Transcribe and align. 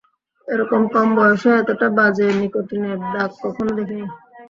এরকম 0.47 0.81
কম 0.93 1.07
বয়সে 1.17 1.49
এতোটা 1.57 1.87
বাজে 1.97 2.27
নিকোটিনের 2.39 2.97
দাগ 3.13 3.31
কখনো 3.43 3.71
দেখিনি। 3.77 4.05